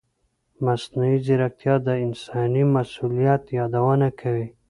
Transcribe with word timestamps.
مصنوعي 0.65 1.17
ځیرکتیا 1.25 1.75
د 1.87 1.89
انساني 2.05 2.63
مسؤلیت 2.75 3.43
یادونه 3.59 4.07
کوي. 4.19 4.47